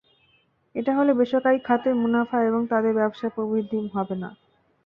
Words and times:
এটা 0.75 0.91
হলে 0.97 1.11
বেসরকারি 1.13 1.59
খাতের 1.59 1.93
মুনাফা 1.95 2.37
এবং 2.49 2.61
তাদের 2.67 2.93
ব্যবসার 2.99 3.33
প্রবৃদ্ধি 3.35 3.77
হবে 3.95 4.15
না। 4.23 4.29